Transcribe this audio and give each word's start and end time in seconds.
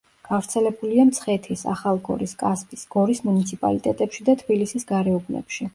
გავრცელებულია 0.27 1.05
მცხეთის, 1.09 1.61
ახალგორის, 1.73 2.35
კასპის, 2.41 2.89
გორის 2.97 3.25
მუნიციპალიტეტებში 3.29 4.31
და 4.33 4.39
თბილისის 4.43 4.93
გარეუბნებში. 4.97 5.69